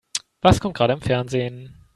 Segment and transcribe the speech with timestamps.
[0.41, 1.77] Was kommt gerade im Fernsehen?